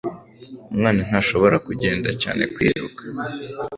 [0.71, 3.01] Umwana ntashobora kugenda cyane kwiruka